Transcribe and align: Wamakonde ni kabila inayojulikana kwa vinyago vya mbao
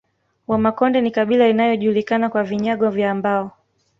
Wamakonde 0.47 1.01
ni 1.01 1.11
kabila 1.11 1.47
inayojulikana 1.47 2.29
kwa 2.29 2.43
vinyago 2.43 2.89
vya 2.89 3.15
mbao 3.15 3.51